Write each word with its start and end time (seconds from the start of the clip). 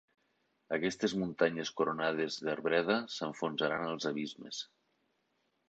Aquestes 0.77 1.13
muntanyes 1.23 1.71
coronades 1.81 2.39
d'arbreda 2.47 2.97
s'enfonsaran 3.19 3.87
als 3.93 4.11
abismes 4.15 4.67